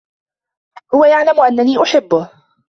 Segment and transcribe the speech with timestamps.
[0.93, 2.29] هو يعلم أنني أحبّه.